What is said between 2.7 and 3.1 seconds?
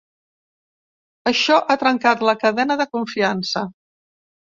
de